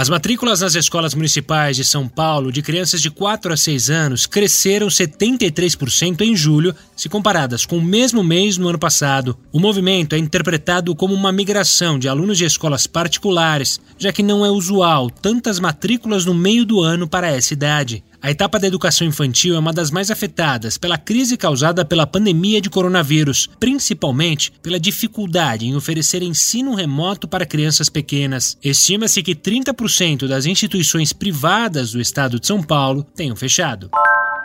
As 0.00 0.08
matrículas 0.08 0.62
nas 0.62 0.74
escolas 0.74 1.14
municipais 1.14 1.76
de 1.76 1.84
São 1.84 2.08
Paulo 2.08 2.50
de 2.50 2.62
crianças 2.62 3.02
de 3.02 3.10
4 3.10 3.52
a 3.52 3.54
6 3.54 3.90
anos 3.90 4.26
cresceram 4.26 4.86
73% 4.86 6.22
em 6.22 6.34
julho, 6.34 6.74
se 6.96 7.06
comparadas 7.06 7.66
com 7.66 7.76
o 7.76 7.82
mesmo 7.82 8.24
mês 8.24 8.56
no 8.56 8.66
ano 8.66 8.78
passado. 8.78 9.36
O 9.52 9.60
movimento 9.60 10.14
é 10.14 10.18
interpretado 10.18 10.96
como 10.96 11.12
uma 11.12 11.30
migração 11.30 11.98
de 11.98 12.08
alunos 12.08 12.38
de 12.38 12.46
escolas 12.46 12.86
particulares, 12.86 13.78
já 13.98 14.10
que 14.10 14.22
não 14.22 14.42
é 14.42 14.50
usual 14.50 15.10
tantas 15.10 15.60
matrículas 15.60 16.24
no 16.24 16.32
meio 16.32 16.64
do 16.64 16.80
ano 16.80 17.06
para 17.06 17.28
essa 17.28 17.52
idade. 17.52 18.02
A 18.22 18.30
etapa 18.30 18.58
da 18.58 18.66
educação 18.66 19.06
infantil 19.06 19.56
é 19.56 19.58
uma 19.58 19.72
das 19.72 19.90
mais 19.90 20.10
afetadas 20.10 20.76
pela 20.76 20.98
crise 20.98 21.38
causada 21.38 21.86
pela 21.86 22.06
pandemia 22.06 22.60
de 22.60 22.68
coronavírus, 22.68 23.48
principalmente 23.58 24.52
pela 24.62 24.78
dificuldade 24.78 25.66
em 25.66 25.74
oferecer 25.74 26.22
ensino 26.22 26.74
remoto 26.74 27.26
para 27.26 27.46
crianças 27.46 27.88
pequenas. 27.88 28.58
Estima-se 28.62 29.22
que 29.22 29.34
30% 29.34 30.28
das 30.28 30.44
instituições 30.44 31.14
privadas 31.14 31.92
do 31.92 32.00
estado 32.00 32.38
de 32.38 32.46
São 32.46 32.62
Paulo 32.62 33.06
tenham 33.14 33.34
fechado. 33.34 33.90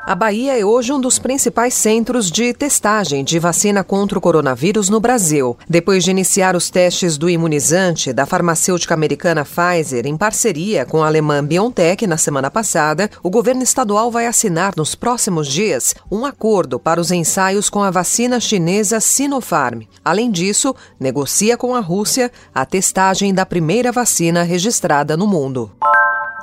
A 0.07 0.13
Bahia 0.13 0.55
é 0.59 0.63
hoje 0.63 0.93
um 0.93 1.01
dos 1.01 1.17
principais 1.17 1.73
centros 1.73 2.29
de 2.29 2.53
testagem 2.53 3.23
de 3.23 3.39
vacina 3.39 3.83
contra 3.83 4.19
o 4.19 4.21
coronavírus 4.21 4.87
no 4.87 4.99
Brasil. 4.99 5.57
Depois 5.67 6.03
de 6.03 6.11
iniciar 6.11 6.55
os 6.55 6.69
testes 6.69 7.17
do 7.17 7.27
imunizante 7.27 8.13
da 8.13 8.23
farmacêutica 8.23 8.93
americana 8.93 9.43
Pfizer 9.43 10.05
em 10.05 10.15
parceria 10.15 10.85
com 10.85 11.01
a 11.01 11.07
alemã 11.07 11.43
BioNTech 11.43 12.05
na 12.05 12.17
semana 12.17 12.51
passada, 12.51 13.09
o 13.23 13.31
governo 13.31 13.63
estadual 13.63 14.11
vai 14.11 14.27
assinar 14.27 14.73
nos 14.77 14.93
próximos 14.93 15.47
dias 15.47 15.95
um 16.11 16.23
acordo 16.23 16.79
para 16.79 17.01
os 17.01 17.09
ensaios 17.09 17.67
com 17.67 17.81
a 17.81 17.89
vacina 17.89 18.39
chinesa 18.39 18.99
Sinopharm. 18.99 19.81
Além 20.03 20.29
disso, 20.29 20.75
negocia 20.99 21.57
com 21.57 21.73
a 21.73 21.79
Rússia 21.79 22.31
a 22.53 22.63
testagem 22.63 23.33
da 23.33 23.43
primeira 23.43 23.91
vacina 23.91 24.43
registrada 24.43 25.17
no 25.17 25.25
mundo. 25.25 25.71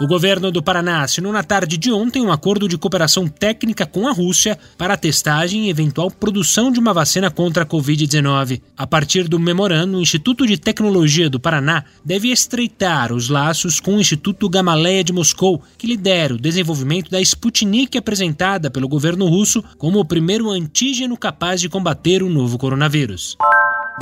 O 0.02 0.06
governo 0.08 0.50
do 0.50 0.60
Paraná 0.60 1.02
assinou 1.02 1.32
na 1.32 1.44
tarde 1.44 1.78
de 1.78 1.92
ontem 1.92 2.20
um 2.20 2.32
acordo 2.32 2.66
de 2.66 2.76
cooperação 2.76 3.28
técnica 3.28 3.86
com 3.86 4.08
a 4.08 4.12
Rússia 4.12 4.58
para 4.76 4.94
a 4.94 4.96
testagem 4.96 5.66
e 5.66 5.70
eventual 5.70 6.10
produção 6.10 6.72
de 6.72 6.80
uma 6.80 6.92
vacina 6.92 7.30
contra 7.30 7.62
a 7.62 7.66
Covid-19. 7.66 8.60
A 8.76 8.84
partir 8.84 9.28
do 9.28 9.38
memorando, 9.38 9.96
o 9.98 10.02
Instituto 10.02 10.44
de 10.44 10.58
Tecnologia 10.58 11.30
do 11.30 11.38
Paraná 11.38 11.84
deve 12.04 12.32
estreitar 12.32 13.12
os 13.12 13.28
laços 13.28 13.78
com 13.78 13.94
o 13.94 14.00
Instituto 14.00 14.48
Gamaleya 14.48 15.04
de 15.04 15.12
Moscou, 15.12 15.62
que 15.78 15.86
lidera 15.86 16.34
o 16.34 16.40
desenvolvimento 16.40 17.08
da 17.08 17.20
Sputnik 17.20 17.96
apresentada 17.96 18.72
pelo 18.72 18.88
governo 18.88 19.28
russo 19.28 19.62
como 19.78 20.00
o 20.00 20.04
primeiro 20.04 20.50
antígeno 20.50 21.16
capaz 21.16 21.60
de 21.60 21.68
combater 21.68 22.24
o 22.24 22.28
novo 22.28 22.58
coronavírus. 22.58 23.36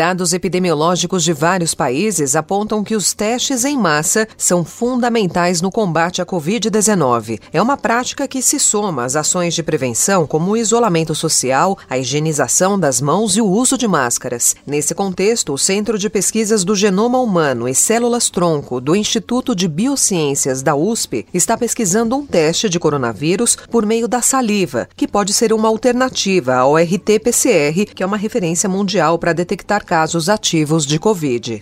Dados 0.00 0.32
epidemiológicos 0.32 1.22
de 1.22 1.34
vários 1.34 1.74
países 1.74 2.34
apontam 2.34 2.82
que 2.82 2.96
os 2.96 3.12
testes 3.12 3.66
em 3.66 3.76
massa 3.76 4.26
são 4.34 4.64
fundamentais 4.64 5.60
no 5.60 5.70
combate 5.70 6.22
à 6.22 6.24
Covid-19. 6.24 7.38
É 7.52 7.60
uma 7.60 7.76
prática 7.76 8.26
que 8.26 8.40
se 8.40 8.58
soma 8.58 9.04
às 9.04 9.14
ações 9.14 9.52
de 9.52 9.62
prevenção, 9.62 10.26
como 10.26 10.52
o 10.52 10.56
isolamento 10.56 11.14
social, 11.14 11.76
a 11.86 11.98
higienização 11.98 12.80
das 12.80 12.98
mãos 12.98 13.36
e 13.36 13.42
o 13.42 13.46
uso 13.46 13.76
de 13.76 13.86
máscaras. 13.86 14.56
Nesse 14.66 14.94
contexto, 14.94 15.52
o 15.52 15.58
Centro 15.58 15.98
de 15.98 16.08
Pesquisas 16.08 16.64
do 16.64 16.74
Genoma 16.74 17.20
Humano 17.20 17.68
e 17.68 17.74
Células-Tronco 17.74 18.80
do 18.80 18.96
Instituto 18.96 19.54
de 19.54 19.68
Biociências 19.68 20.62
da 20.62 20.74
USP 20.74 21.26
está 21.34 21.58
pesquisando 21.58 22.16
um 22.16 22.24
teste 22.24 22.70
de 22.70 22.80
coronavírus 22.80 23.54
por 23.70 23.84
meio 23.84 24.08
da 24.08 24.22
saliva, 24.22 24.88
que 24.96 25.06
pode 25.06 25.34
ser 25.34 25.52
uma 25.52 25.68
alternativa 25.68 26.54
ao 26.54 26.78
RT-PCR, 26.78 27.84
que 27.94 28.02
é 28.02 28.06
uma 28.06 28.16
referência 28.16 28.66
mundial 28.66 29.18
para 29.18 29.34
detectar 29.34 29.89
casos 29.90 30.28
ativos 30.28 30.86
de 30.86 31.00
Covid. 31.00 31.60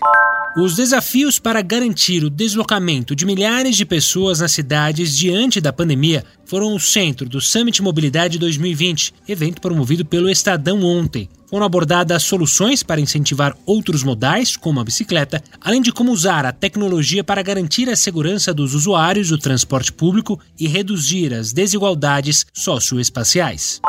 Os 0.54 0.76
desafios 0.76 1.38
para 1.38 1.62
garantir 1.62 2.22
o 2.22 2.28
deslocamento 2.28 3.16
de 3.16 3.24
milhares 3.24 3.74
de 3.74 3.86
pessoas 3.86 4.40
nas 4.40 4.52
cidades 4.52 5.16
diante 5.16 5.62
da 5.62 5.72
pandemia 5.72 6.22
foram 6.44 6.74
o 6.74 6.78
centro 6.78 7.26
do 7.26 7.40
Summit 7.40 7.82
Mobilidade 7.82 8.38
2020, 8.38 9.14
evento 9.26 9.62
promovido 9.62 10.04
pelo 10.04 10.28
Estadão 10.28 10.82
ontem. 10.84 11.26
Foram 11.48 11.64
abordadas 11.64 12.22
soluções 12.22 12.82
para 12.82 13.00
incentivar 13.00 13.56
outros 13.64 14.02
modais, 14.02 14.58
como 14.58 14.78
a 14.78 14.84
bicicleta, 14.84 15.42
além 15.58 15.80
de 15.80 15.90
como 15.90 16.12
usar 16.12 16.44
a 16.44 16.52
tecnologia 16.52 17.24
para 17.24 17.40
garantir 17.40 17.88
a 17.88 17.96
segurança 17.96 18.52
dos 18.52 18.74
usuários 18.74 19.30
do 19.30 19.38
transporte 19.38 19.90
público 19.90 20.38
e 20.60 20.68
reduzir 20.68 21.32
as 21.32 21.50
desigualdades 21.54 22.44
socioespaciais. 22.52 23.80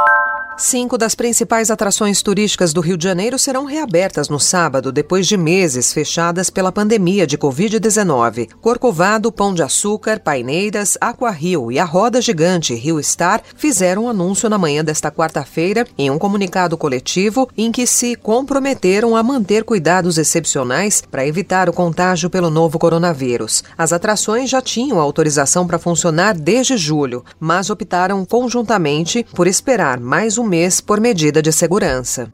Cinco 0.59 0.97
das 0.97 1.15
principais 1.15 1.71
atrações 1.71 2.21
turísticas 2.21 2.73
do 2.73 2.81
Rio 2.81 2.97
de 2.97 3.05
Janeiro 3.05 3.39
serão 3.39 3.63
reabertas 3.63 4.27
no 4.27 4.37
sábado, 4.37 4.91
depois 4.91 5.25
de 5.25 5.37
meses 5.37 5.93
fechadas 5.93 6.49
pela 6.49 6.69
pandemia 6.69 7.25
de 7.25 7.37
Covid-19. 7.37 8.49
Corcovado, 8.59 9.31
Pão 9.31 9.53
de 9.53 9.63
Açúcar, 9.63 10.19
Paineiras, 10.19 10.97
Aqua 10.99 11.31
Rio 11.31 11.71
e 11.71 11.79
a 11.79 11.85
Roda 11.85 12.21
Gigante 12.21 12.75
Rio 12.75 13.01
Star 13.01 13.41
fizeram 13.55 14.09
anúncio 14.09 14.49
na 14.49 14.57
manhã 14.57 14.83
desta 14.83 15.09
quarta-feira 15.09 15.87
em 15.97 16.11
um 16.11 16.19
comunicado 16.19 16.77
coletivo 16.77 17.47
em 17.57 17.71
que 17.71 17.87
se 17.87 18.17
comprometeram 18.17 19.15
a 19.15 19.23
manter 19.23 19.63
cuidados 19.63 20.17
excepcionais 20.17 21.01
para 21.09 21.25
evitar 21.25 21.69
o 21.69 21.73
contágio 21.73 22.29
pelo 22.29 22.49
novo 22.49 22.77
coronavírus. 22.77 23.63
As 23.77 23.93
atrações 23.93 24.49
já 24.49 24.61
tinham 24.61 24.99
autorização 24.99 25.65
para 25.65 25.79
funcionar 25.79 26.37
desde 26.37 26.75
julho, 26.75 27.23
mas 27.39 27.69
optaram 27.69 28.25
conjuntamente 28.25 29.25
por 29.33 29.47
esperar 29.47 30.01
mais 30.01 30.37
um 30.37 30.48
mês 30.49 30.81
por 30.81 30.99
medida 30.99 31.41
de 31.41 31.51
segurança. 31.51 32.29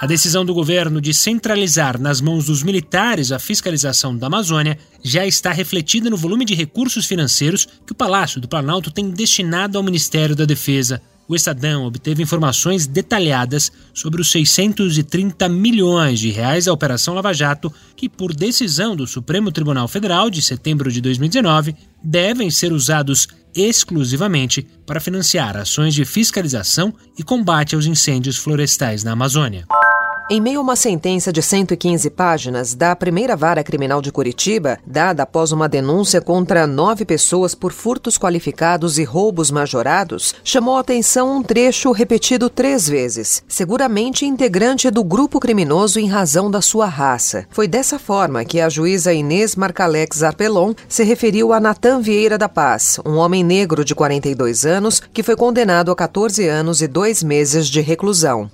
A 0.00 0.06
decisão 0.06 0.46
do 0.46 0.54
governo 0.54 0.98
de 0.98 1.12
centralizar 1.12 2.00
nas 2.00 2.22
mãos 2.22 2.46
dos 2.46 2.62
militares 2.62 3.30
a 3.30 3.38
fiscalização 3.38 4.16
da 4.16 4.28
Amazônia 4.28 4.78
já 5.02 5.26
está 5.26 5.52
refletida 5.52 6.08
no 6.08 6.16
volume 6.16 6.46
de 6.46 6.54
recursos 6.54 7.04
financeiros 7.04 7.68
que 7.86 7.92
o 7.92 7.94
Palácio 7.94 8.40
do 8.40 8.48
Planalto 8.48 8.90
tem 8.90 9.10
destinado 9.10 9.76
ao 9.76 9.84
Ministério 9.84 10.34
da 10.34 10.46
Defesa. 10.46 11.02
O 11.30 11.36
Estadão 11.36 11.84
obteve 11.84 12.24
informações 12.24 12.88
detalhadas 12.88 13.70
sobre 13.94 14.20
os 14.20 14.32
630 14.32 15.48
milhões 15.48 16.18
de 16.18 16.28
reais 16.28 16.64
da 16.64 16.72
Operação 16.72 17.14
Lava 17.14 17.32
Jato, 17.32 17.72
que, 17.94 18.08
por 18.08 18.34
decisão 18.34 18.96
do 18.96 19.06
Supremo 19.06 19.52
Tribunal 19.52 19.86
Federal 19.86 20.28
de 20.28 20.42
setembro 20.42 20.90
de 20.90 21.00
2019, 21.00 21.76
devem 22.02 22.50
ser 22.50 22.72
usados 22.72 23.28
exclusivamente 23.54 24.66
para 24.84 24.98
financiar 24.98 25.56
ações 25.56 25.94
de 25.94 26.04
fiscalização 26.04 26.92
e 27.16 27.22
combate 27.22 27.76
aos 27.76 27.86
incêndios 27.86 28.36
florestais 28.36 29.04
na 29.04 29.12
Amazônia. 29.12 29.66
Em 30.32 30.40
meio 30.40 30.60
a 30.60 30.62
uma 30.62 30.76
sentença 30.76 31.32
de 31.32 31.42
115 31.42 32.08
páginas 32.10 32.72
da 32.72 32.94
primeira 32.94 33.34
vara 33.34 33.64
criminal 33.64 34.00
de 34.00 34.12
Curitiba, 34.12 34.78
dada 34.86 35.24
após 35.24 35.50
uma 35.50 35.68
denúncia 35.68 36.20
contra 36.20 36.68
nove 36.68 37.04
pessoas 37.04 37.52
por 37.52 37.72
furtos 37.72 38.16
qualificados 38.16 38.96
e 38.96 39.02
roubos 39.02 39.50
majorados, 39.50 40.32
chamou 40.44 40.76
a 40.76 40.82
atenção 40.82 41.38
um 41.38 41.42
trecho 41.42 41.90
repetido 41.90 42.48
três 42.48 42.88
vezes, 42.88 43.42
seguramente 43.48 44.24
integrante 44.24 44.88
do 44.88 45.02
grupo 45.02 45.40
criminoso 45.40 45.98
em 45.98 46.06
razão 46.06 46.48
da 46.48 46.62
sua 46.62 46.86
raça. 46.86 47.44
Foi 47.50 47.66
dessa 47.66 47.98
forma 47.98 48.44
que 48.44 48.60
a 48.60 48.68
juíza 48.68 49.12
Inês 49.12 49.56
Marcalex 49.56 50.22
Arpelon 50.22 50.74
se 50.88 51.02
referiu 51.02 51.52
a 51.52 51.58
Natan 51.58 52.00
Vieira 52.00 52.38
da 52.38 52.48
Paz, 52.48 53.00
um 53.04 53.16
homem 53.16 53.42
negro 53.42 53.84
de 53.84 53.96
42 53.96 54.64
anos 54.64 55.02
que 55.12 55.24
foi 55.24 55.34
condenado 55.34 55.90
a 55.90 55.96
14 55.96 56.46
anos 56.46 56.80
e 56.80 56.86
dois 56.86 57.20
meses 57.20 57.66
de 57.66 57.80
reclusão. 57.80 58.48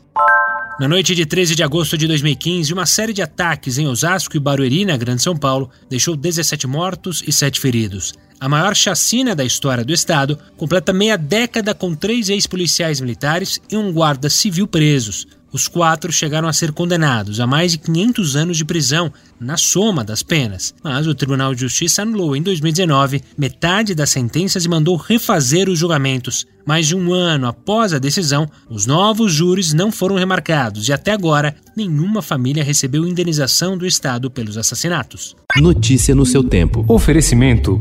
Na 0.79 0.87
noite 0.87 1.15
de 1.15 1.25
13 1.25 1.55
de 1.55 1.63
agosto 1.63 1.97
de 1.97 2.07
2015, 2.07 2.71
uma 2.75 2.85
série 2.85 3.15
de 3.15 3.23
ataques 3.23 3.79
em 3.79 3.89
Osasco 3.89 4.37
e 4.37 4.41
Barueri, 4.41 4.85
na 4.85 4.95
Grande 4.95 5.23
São 5.23 5.35
Paulo, 5.35 5.71
deixou 5.89 6.15
17 6.15 6.67
mortos 6.67 7.23
e 7.27 7.33
7 7.33 7.59
feridos. 7.59 8.13
A 8.39 8.49
maior 8.49 8.77
chacina 8.77 9.35
da 9.35 9.45
história 9.45 9.85
do 9.85 9.93
estado 9.93 10.39
completa 10.57 10.93
meia 10.93 11.17
década 11.17 11.75
com 11.75 11.95
três 11.95 12.29
ex-policiais 12.29 13.01
militares 13.01 13.61
e 13.71 13.77
um 13.77 13.91
guarda 13.93 14.29
civil 14.29 14.67
presos. 14.67 15.27
Os 15.53 15.69
quatro 15.69 16.13
chegaram 16.13 16.47
a 16.47 16.53
ser 16.53 16.71
condenados 16.71 17.41
a 17.41 17.47
mais 17.47 17.73
de 17.73 17.79
500 17.79 18.37
anos 18.37 18.57
de 18.59 18.65
prisão 18.65 19.11
na 19.41 19.57
soma 19.57 20.05
das 20.05 20.23
penas, 20.23 20.75
mas 20.83 21.07
o 21.07 21.15
Tribunal 21.15 21.55
de 21.55 21.63
Justiça 21.63 22.03
anulou 22.03 22.37
em 22.37 22.43
2019 22.43 23.23
metade 23.39 23.95
das 23.95 24.11
sentenças 24.11 24.67
e 24.67 24.69
mandou 24.69 24.97
refazer 24.97 25.71
os 25.71 25.79
julgamentos. 25.79 26.47
Mais 26.67 26.89
de 26.89 26.97
um 26.97 27.13
ano 27.13 27.47
após 27.47 27.93
a 27.93 27.99
decisão, 27.99 28.47
os 28.69 28.87
novos 28.87 29.33
júris 29.33 29.73
não 29.73 29.93
foram 29.93 30.17
remarcados 30.17 30.89
e 30.89 30.93
até 30.93 31.13
agora 31.13 31.55
nenhuma 31.77 32.21
família 32.21 32.65
recebeu 32.65 33.07
indenização 33.07 33.79
do 33.79 33.87
Estado 33.87 34.31
pelos 34.31 34.59
assassinatos. 34.59 35.37
Notícia 35.57 36.15
no 36.15 36.27
seu 36.27 36.43
tempo. 36.43 36.85
Oferecimento: 36.89 37.81